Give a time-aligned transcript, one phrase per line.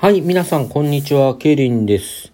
[0.00, 1.36] はい、皆さん、こんにちは。
[1.36, 2.32] ケイリンです。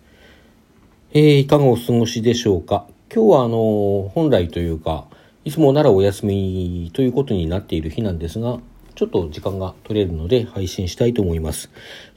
[1.14, 2.86] えー、いかがお過ごしでしょうか？
[3.10, 5.06] 今日は、あの、本来というか、
[5.46, 8.58] いつもならお休みということになっている日なんですが、
[8.94, 11.70] ちょっと時間が取れるので配信したいと思います。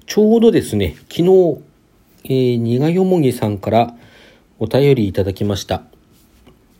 [0.06, 1.62] ちょうどですね、昨日、
[2.26, 3.96] えー、にがよもぎさんから
[4.60, 5.84] お便りいただきました。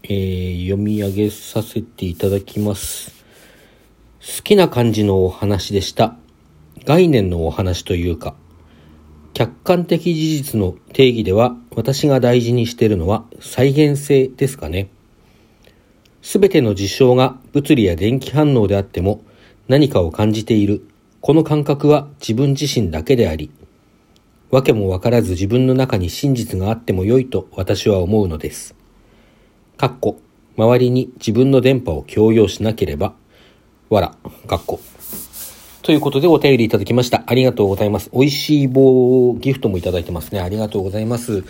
[0.04, 3.16] えー、読み上げさせていただきます。
[4.20, 6.18] 好きな感じのお話でした。
[6.84, 8.36] 概念のお話というか、
[9.38, 14.90] 客観的事実の定義では私が大事にしているのは再現性ですかね。
[16.24, 19.22] すべての事象が物理や電気反応であっても
[19.68, 20.90] 何かを感じている。
[21.22, 23.52] この感覚は自分自身だけであり、
[24.50, 28.74] わけもわからず自分の中に真実があっても良いと私は思うのです。
[29.78, 30.20] かっこ、
[30.58, 33.14] 周りに自分の電波を強要しなければ、
[33.92, 34.16] わら、
[34.48, 34.80] かっこ、
[35.88, 37.24] ということでお便りいただきました。
[37.28, 38.10] ありがとうございます。
[38.12, 40.42] 美味しい棒ギフトもいただいてますね。
[40.42, 41.46] ありがとうございます。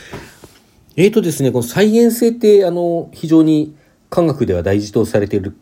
[0.96, 3.76] えーとですね、この再現性って、あの、非常に
[4.12, 5.58] 科学では大事とされている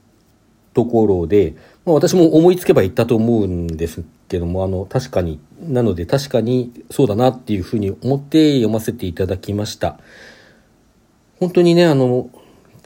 [0.73, 10.01] ところで、まあ、私も思いつけば言ったと思うんですけども、あの、確かに、なので確かにそうだなっていうふうに思って読ませていただきました。
[11.39, 12.29] 本当にね、あの、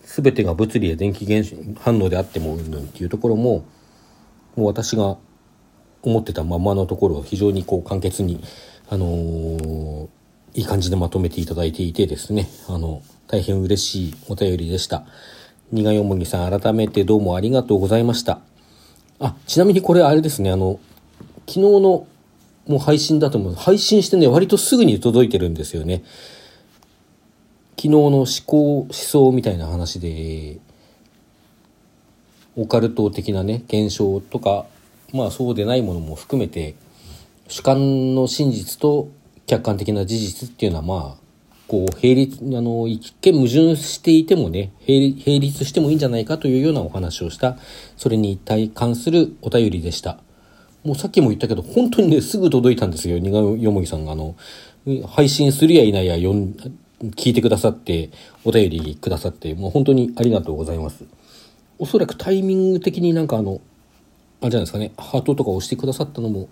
[0.03, 3.65] すべてが物理や電気現反応であっても、うんっていうところも、
[4.55, 5.17] もう私が
[6.01, 8.41] 思ってたままのところを非常にこう簡潔に、
[8.89, 10.07] あのー、
[10.55, 15.05] いい感じでまとめていただいていてですね、あの、大変嬉しいお便りでした。
[15.71, 18.39] にがよもぎさん、改めてどうもありがとうございました。
[19.19, 20.79] あ、ちなみにこれあれですね、あの、
[21.47, 22.07] 昨日の
[22.67, 23.53] もう配信だと思う。
[23.53, 26.03] 配信してね、割とすぐに届いてるんですよね。
[27.77, 30.59] 昨日の思考、思想みたいな話で、
[32.55, 34.65] オカルト的なね、現象とか
[35.13, 36.75] まあそうでないものも含めて
[37.47, 39.09] 主観の真実と
[39.47, 41.29] 客観的な事実っていうのはまあ
[41.67, 47.57] こう並立あの一見矛盾していてもね並立してもいいんじゃないかというようなお話をした。
[47.95, 50.19] それに対関するお便りでした。
[50.83, 53.19] もうさっきも言ったけど本当にねすぐ届いたんですよ。
[53.19, 54.35] がよもぎさんがあの
[55.07, 56.55] 配信するやいないやよん
[57.15, 58.09] 聞いてくださって
[58.43, 61.03] お便りくださってもう本当にありがとうございます。
[61.77, 63.61] おそらくタイミング的になんかあの
[64.41, 64.91] あれじゃないですかね。
[64.97, 66.47] ハートとか押してくださったのも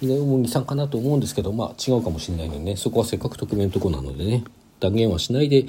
[0.00, 2.76] 井上もさんかなと思うんですけどまあ違うかもしれないのでね。
[2.76, 4.44] そこはせっかく匿名のとこなのでね。
[4.80, 5.66] 断言はしないで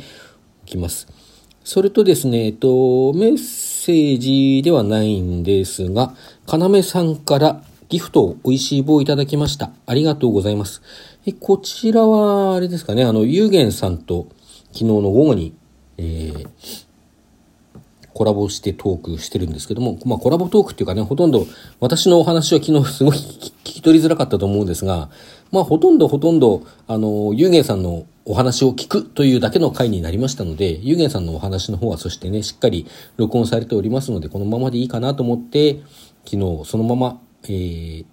[0.64, 1.08] おきます。
[1.64, 6.14] それとですね、えっと、メッセージではないんですが、
[6.46, 9.72] かなめさんからギフトを美味しい棒いただきました。
[9.86, 10.82] ありがとうございます。
[11.26, 14.28] えこちらは、あれですかね、あの、ゆうげんさんと
[14.74, 15.54] 昨日の午後に、
[15.98, 16.48] えー、
[18.14, 21.46] コラボしてトークしてるんですけども、まあコラボトークっていうかね、ほとんど
[21.80, 25.10] 私のお話は昨日すごい聞き取りづらかったと思うんですが、
[25.52, 32.88] まあほとんどほとんど、あの、ゆうげんさんのお話を聞くというだけの回になりましたので、ゆうげんさんのお話の方はそしてね、しっかり
[33.18, 35.82] 録音されておりますので、このままでいいかなと思って、
[36.26, 38.06] 昨日そのまま、えー、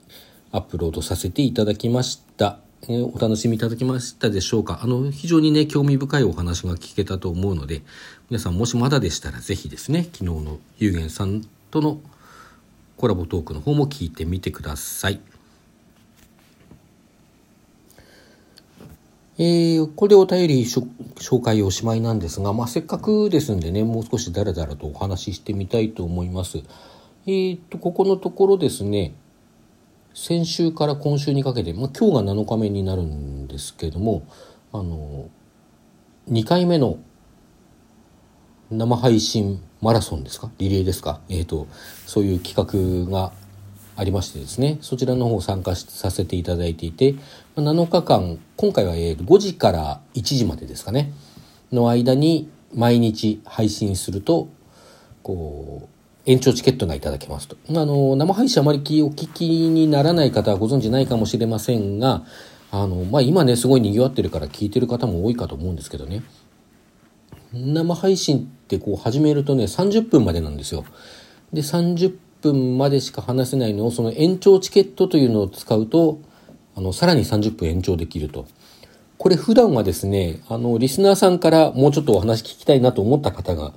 [0.53, 2.59] アップロードさせていただきました。
[2.89, 4.81] えお楽しみいただけましたでしょうか？
[4.83, 7.83] あの、非常にね、興味深いお話が聞けたと思うので、
[8.31, 12.01] 皆さんもしまだでしたらぜひですね、昨日のゆうげんさんとの
[12.97, 15.21] コラボトークの方も聞いてみてください。
[19.39, 26.59] えー、これでお便り紹介おしまいなんですが、まあ、せっかくですんでね、もう少しだらだらとお話ししてみたいと思います。
[27.27, 29.15] えー、っと、ここのところですね、
[30.15, 34.27] 先週から今週にかけて、まあ、今日が7日目になるんですけれども
[34.73, 35.29] あの
[36.31, 36.99] 2回目の
[38.71, 40.51] 生配信マラソンですか？
[40.59, 41.21] リレーですか？
[41.29, 41.67] えっ、ー、と
[42.07, 43.33] そういう企画が
[43.97, 47.15] ありましてですねそちらの方参加させていただいていて
[47.57, 51.13] 7日間今回は5時から1時までですかね
[51.73, 54.49] の間に毎日配信すると
[55.23, 57.57] こう延長チケットがいただけますと。
[57.69, 62.25] あの、生配信あまりお聞きにならない方はご存知ないかもしれませんが、
[62.71, 66.23] あの、まあ、今ね、すごい賑わってるから聞いてる方も多いかと思うんですけどね。
[67.53, 70.85] 生配信ってこう始めるとね、30分までなんですよ。
[71.53, 76.21] で、30分までしか話せないのを、その延長チケットというのを使うと、
[76.77, 78.47] あの、さらに30分延長できると。
[79.19, 83.75] これ普段はですね、あの、リスナーさんからもうちょっとお話聞きたいなと思った方が、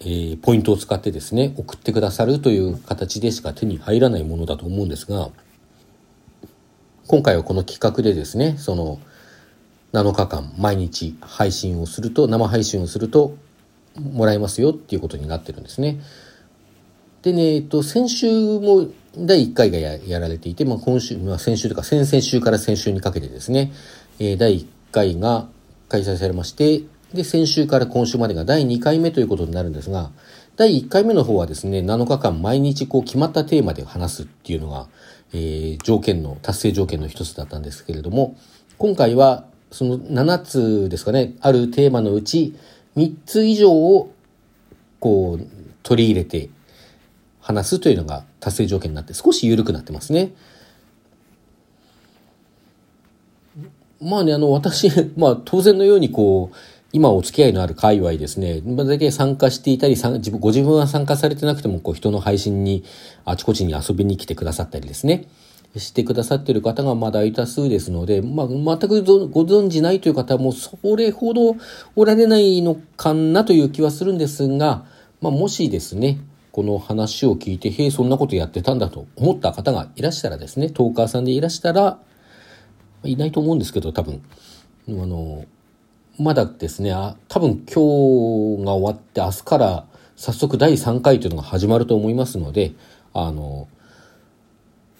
[0.00, 5.30] えー、ポイントを使ってですね、送ってくださるという形でしか手に入らないものだと思うんですが、
[7.06, 9.00] 今回はこの企画でですね、その
[9.92, 13.36] 7日間毎日配信をすると、生配信をすると
[13.98, 16.00] もらえますよっていうことになってるんですね。
[17.22, 18.30] でね、えっと、先週
[18.60, 23.72] も第1回がやられていて、まあ、今週、まあ、先週とか先々週から先週にかけてですね、
[24.20, 25.48] えー、第1回が
[25.88, 26.82] 開催されまして、
[27.12, 30.10] で、先週から今週までが第2回目ということになるんですが、
[30.56, 34.88] 第1回目の方はですね、7日間毎日こう決まったテーマで話すっていうのが、
[35.32, 38.36] えー、条件の、達成条件の一つだったんですけれども、
[38.76, 42.54] 今回はその7つですかね、あるテーマのうち
[42.96, 44.12] 3つ以上を
[45.00, 45.46] こう
[45.82, 46.50] 取り入れて
[47.40, 50.32] 話すというのが達成条件になって少し緩くなってますね。
[54.00, 56.56] まあね、あの、私、まあ当然のようにこう、
[56.90, 59.96] 今お付き合いのある界隈ですね、まあ、大体参加していたり、
[60.38, 62.82] ご自分は参加されてなくても、こう人の配信に
[63.26, 65.28] あちこちに遊びに来てくださったりですね、
[65.76, 71.56] してくださっている方がまあ大多数ですので、まあ、全くご存じないという方もそれほど
[71.94, 74.86] おられないのかなという気はするんですが、
[75.20, 76.18] まあ、もしですね、
[76.52, 82.00] この話を聞いて、へえ、そんなことやってたんだと思った方がいらしたらですね、トーカーさんでいらしたら、
[83.04, 84.22] いないと思うんですけど、多分。
[84.88, 85.44] あの、
[86.18, 89.86] まだですね、あ多分今日が終わって明日から
[90.16, 92.72] 早速第3回というのが始まると思いますので、
[93.14, 93.68] あの、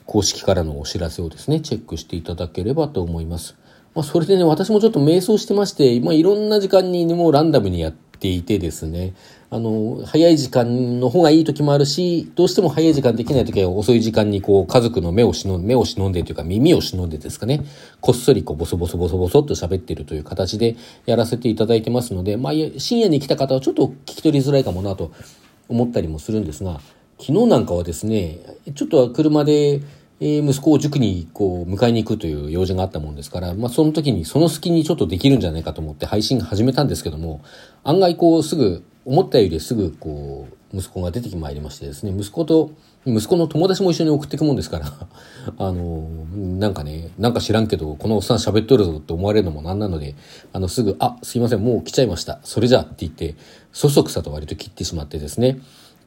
[0.06, 3.56] 公式からのお知らせをですね、チェックしていただければと思います。
[3.97, 9.15] まあ、それでね、私もちょっと迷走してまして、まあ、いろんな時間にもうランダムにやってていてですね、
[9.50, 17.65] あの、早い時間の方がいい時もあるし、どうしても早い時間できない時は遅い時間にこう家族の目を忍んで、目を忍んでというか耳を忍んでですかね、
[18.00, 20.76] こっそりこうボソボソボソボソっと喋ってるという形で
[21.06, 25.12] やらせていただいてますので、まあ深夜に来た方はちょっと聞き取りづらいかもなと
[25.69, 26.81] 思ったりもするんですが、
[27.21, 28.38] 昨日なんかはですね、
[28.75, 29.81] ちょっと車で、
[30.20, 37.43] え息子を塾にこう迎えに行くという用事があったもんですから、まあその時にその隙にちょっとできるんじゃないかと思って配信始めたんですけども、
[37.85, 42.73] 案外こうすぐ思ったよりすぐこう息子が出てきまいりましてですね息子と
[43.06, 44.93] 息子の友達も一緒に送っていくもんですから
[45.56, 46.03] あの
[46.59, 50.14] なんかねなんか知らんけどこのおっさん喋っとるぞって思われるのもなんなので
[50.53, 52.41] あのすぐ「あすいませんもう来ちゃいました。
[52.44, 53.35] それじゃ」って言って
[53.73, 55.59] そそくさと割と切ってしまってですね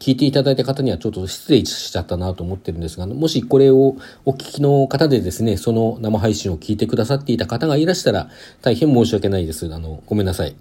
[0.02, 8.28] 聞いていただいた方にはちょっと失礼しちゃったなと思ってるんですが、もしこれをお聞きの方でですね、その生配信を聞いてくださっていた方がいらしたら、
[8.64, 9.72] 大変申し訳ないです。
[9.72, 10.56] あの、ごめんなさい。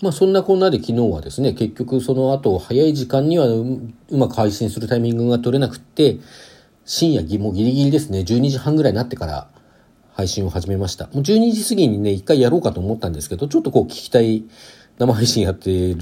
[0.00, 6.20] まあそんなこんなで昨日はですね、結局その後早い時間にはうまく配信するタイミングが取れなくって、
[6.84, 9.48] 深夜もうギリギリですね、12時半ぐらいになってから
[10.14, 11.06] 配信を始めました。
[11.06, 14.44] もう12時過ぎにね、一回やろうかと思ったんですけど、ちょっとこう聞きたい、
[15.00, 15.96] 生配信やってい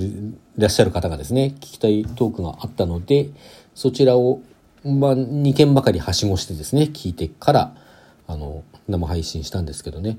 [0.56, 3.30] らっしゃる方がですね、聞きたいトークがあったので、
[3.72, 4.42] そちらを、
[4.84, 7.76] まあ、2件ばかりはしごしてですね、聞いてから、
[8.26, 10.18] あの、生配信したんですけどね。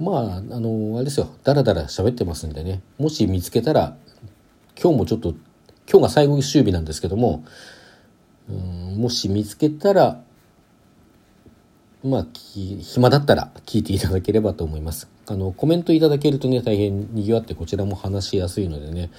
[0.00, 3.96] まあ、あの、あれですよ、だらだら喋ってますんでね、もし見つけたら、
[4.82, 5.36] 今日もちょっと、
[5.88, 7.44] 今日が最後終日なんですけども、
[8.50, 10.20] うんもし見つけたら、
[12.02, 15.08] まあ、暇だったら聞いていただければと思います。
[15.28, 19.10] あの、コメントいただけるとね、大変賑わってこちらも話しやすいのでね、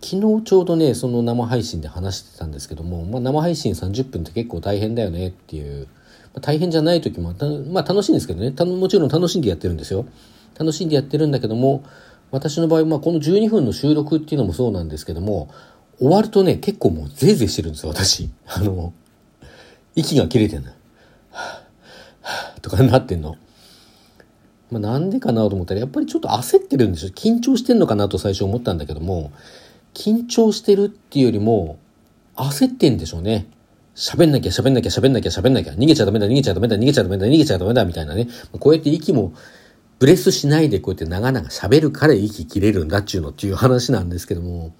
[0.00, 5.88] 昨日ちょうどね、その生配信で話してたんですけども、まあ、生配信30分って結構大変だよねっていう
[6.34, 7.34] ま大変じゃない時も、
[7.70, 10.06] まあ楽しいんですけどね、もちろん楽しんでやってるんですよ。
[10.58, 11.84] 楽しんでやってるんだけども、
[12.30, 15.48] 私の場合、まあこの12分の収録っていうのもそうなんですけども、
[15.98, 18.28] 終わるとね、結構もうぜいぜいしてるんですよ、私。
[18.46, 18.92] あの、
[19.94, 20.70] 息が切れてんの。
[22.62, 23.36] とかなってんの。
[24.78, 27.12] まあなんでかなと思ったら、やっぱりちょっと焦ってるんですよ。
[27.14, 29.32] 緊張してんのかなと最初思ったんだけども、
[29.94, 31.78] 緊張してるっていうよりも、
[32.36, 33.46] 焦ってんでしょうね。
[33.94, 38.28] 喋んなきゃ喋んなきゃ喋んなきゃ喋んなきゃ、逃げちゃダメだ、逃げちゃダメだ、逃げちゃダメだ、逃げちゃダメだ、みたいなね。
[38.58, 39.32] こうやって息も
[40.00, 44.74] ブレスしないでこうやって長々喋るから息切れるんだっちゅうのっていう話なんですけども、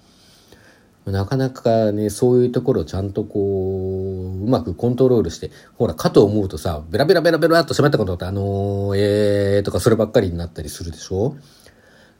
[1.05, 11.35] なかなかね、そういうところをちゃんとこう、うまくコントロールして、ほら、かと思うとさ、ベラベラベラベラっと喋ったことって、あのー、えーとかそればっかりになったりするでしょ？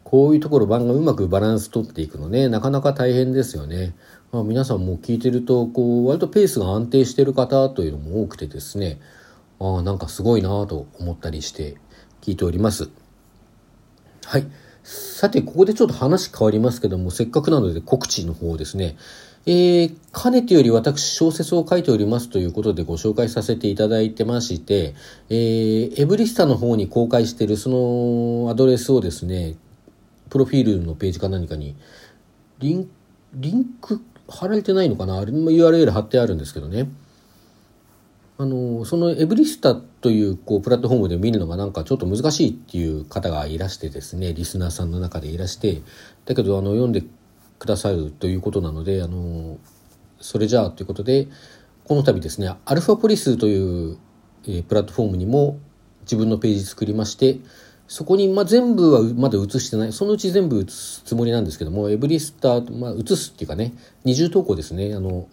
[0.04, 3.96] こういうところ番がうまくバランス取っていくのね、なかなか大変ですよね。
[4.32, 9.00] まあ、皆さんも聞いてると、こう、割とペースが安定してる方というのも多くてですね、
[9.60, 11.78] ああ、なんかすごいなと思ったりして
[12.22, 12.90] 聞いております。
[14.26, 14.46] はい。
[14.86, 18.96] さて、ここでちょっと話変わりますけども、せっかくなので告知の方ですね。
[19.48, 24.96] えー、かねてより私小説を書いておりますということでご紹介させていただいてまして、
[25.30, 29.56] えー、エブリスタの方に公開しているそのアドレスをですね、
[30.30, 31.76] プロフィールのページか何かに
[32.60, 32.90] リン
[33.34, 35.18] リンク貼られてないのかな？
[35.18, 36.88] あれも URL 貼ってあるんですけどね
[38.38, 45.82] あのそのエブリスタというこうプラットフォームで見るのがなんかちょっと難しいっていう方がいらしてですねリスナーさんの中でいらして
[46.26, 47.04] だけどあの読んで
[47.60, 49.58] くださるということなので、あの、
[50.20, 51.28] それじゃあということで、
[51.86, 53.98] この度ですね、アルファポリスという、
[54.48, 55.58] えー、プラットフォームにも
[56.02, 57.40] 自分のページ作りまして、
[57.88, 59.94] そこに、まあ、全部はまだ映してない。
[59.94, 63.74] そのうち全部映すつもりなんですけども、エブリスター、まあ、映すっていうかね、
[64.04, 64.94] 二重投稿ですね。
[64.96, 65.28] あの、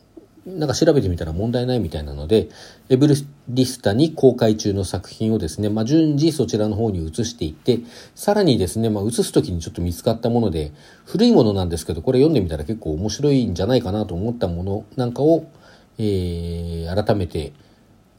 [0.46, 2.48] なんか調べてみたら問題ないみたいなので、
[2.88, 3.08] エブ
[3.48, 7.80] リスタに公開中の作品をですね、まあ、順次そちらの方に移していって、
[8.14, 10.72] さらにですね、まあ、移す時にちょっと見つかったもので、
[11.04, 15.46] 古いものなんですけど、これ読んでみたら結構面白いんじゃないかなと思ったものなんかを、
[15.98, 17.52] えー、改めて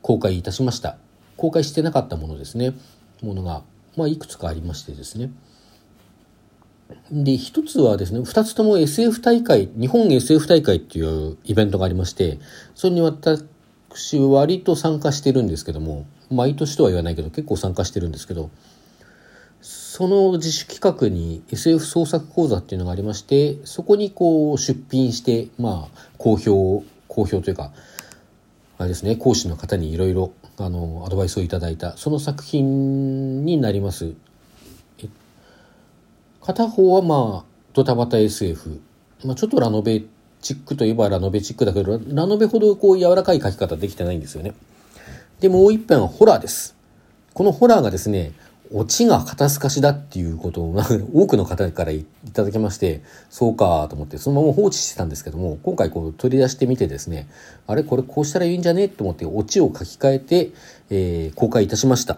[0.02, 0.98] 公開いたしました。
[1.36, 2.74] 公開してなかったものですね。
[3.22, 3.64] ものが
[3.96, 5.32] まあ、いくつかありましてですね。
[7.12, 12.40] で、一つはですね、二つとも SF 大会、日本 SF 大会っていうイベントがありまして、
[12.76, 13.44] それに私
[14.20, 18.50] 割と参加してるんですけども、毎年とは言わないけど結構参加してるんですけど、
[19.62, 27.72] その自主企画に SF 創作講座っていうのがありまして、そこにこう出品して、まあ、好評、好評というか、
[28.78, 34.14] あれですね、講師の方にいろいろあのアドバイスをいただいたその作品になります。
[36.46, 38.82] 片方はまあドタバタ SF、
[39.26, 40.04] まあ、ちょっとラノベ
[40.42, 44.54] チックといえばラノベチックだけどラノベほどこう柔らかい書き方できてないんですよね。
[45.40, 46.76] でもう一編はホラーです。
[47.34, 48.34] このホラーがですね
[48.72, 50.76] オチが肩透かしだっていうことを
[51.14, 57.28] 多くの方からいただきまして、そうかと思ってそのまま放置してたんですけども、今回こう取り出してみてですね、
[57.68, 60.50] あれこれこうしたらいいんじゃねと思ってオチを書き換えて、
[60.90, 62.18] えー、公開いたしました。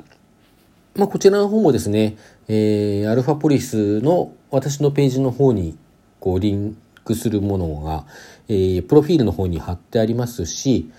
[0.96, 2.16] まあ、こちらの方もですね、
[2.48, 5.78] えー、アルファポリスの私のページの方に
[6.22, 8.06] こうリンクするものが、
[8.48, 10.90] えー、プロフィールの方に貼ってありますし、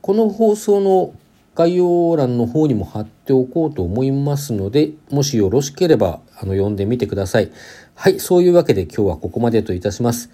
[0.00, 1.14] この放送の
[1.54, 7.52] 概要欄の方にも貼っておこうと思いますので、もしよろしければ、あの、読んでみてください。
[7.94, 10.30] はい、そういうわけで今日はここまでといたします。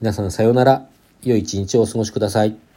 [0.00, 0.86] 皆さんさようなら。
[1.22, 2.69] 良い一日をお過ごしください。